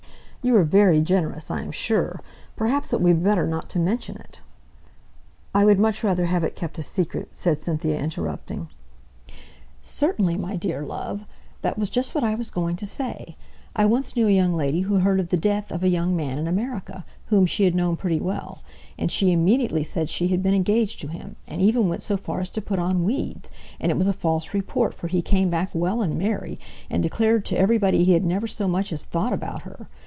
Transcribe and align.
"You 0.43 0.55
are 0.55 0.63
very 0.63 1.01
generous, 1.01 1.51
I 1.51 1.61
am 1.61 1.71
sure. 1.71 2.19
Perhaps 2.55 2.91
it 2.93 2.99
will 2.99 3.13
be 3.13 3.19
better 3.21 3.45
not 3.45 3.69
to 3.69 3.79
mention 3.79 4.17
it." 4.17 4.41
"I 5.53 5.65
would 5.65 5.79
much 5.79 6.03
rather 6.03 6.25
have 6.25 6.43
it 6.43 6.55
kept 6.55 6.79
a 6.79 6.81
secret," 6.81 7.29
said 7.31 7.59
Cynthia, 7.59 7.99
interrupting. 7.99 8.67
"Certainly, 9.83 10.37
my 10.39 10.55
dear 10.55 10.83
love. 10.83 11.25
That 11.61 11.77
was 11.77 11.91
just 11.91 12.15
what 12.15 12.23
I 12.23 12.33
was 12.33 12.49
going 12.49 12.75
to 12.77 12.87
say. 12.87 13.37
I 13.75 13.85
once 13.85 14.15
knew 14.15 14.27
a 14.27 14.31
young 14.31 14.55
lady 14.57 14.81
who 14.81 14.97
heard 14.97 15.19
of 15.19 15.29
the 15.29 15.37
death 15.37 15.71
of 15.71 15.83
a 15.83 15.89
young 15.89 16.15
man 16.15 16.39
in 16.39 16.47
America, 16.47 17.05
whom 17.27 17.45
she 17.45 17.65
had 17.65 17.75
known 17.75 17.95
pretty 17.95 18.19
well; 18.19 18.63
and 18.97 19.11
she 19.11 19.31
immediately 19.31 19.83
said 19.83 20.09
she 20.09 20.29
had 20.29 20.41
been 20.41 20.55
engaged 20.55 20.99
to 21.01 21.07
him, 21.09 21.35
and 21.47 21.61
even 21.61 21.87
went 21.87 22.01
so 22.01 22.17
far 22.17 22.39
as 22.41 22.49
to 22.49 22.61
put 22.63 22.79
on 22.79 23.03
weeds; 23.05 23.51
and 23.79 23.91
it 23.91 23.95
was 23.95 24.07
a 24.07 24.11
false 24.11 24.55
report, 24.55 24.95
for 24.95 25.07
he 25.07 25.21
came 25.21 25.51
back 25.51 25.69
well 25.71 26.01
and 26.01 26.17
merry, 26.17 26.57
and 26.89 27.03
declared 27.03 27.45
to 27.45 27.55
everybody 27.55 28.03
he 28.03 28.13
had 28.13 28.25
never 28.25 28.47
so 28.47 28.67
much 28.67 28.91
as 28.91 29.05
thought 29.05 29.33
about 29.33 29.61
her. 29.61 29.87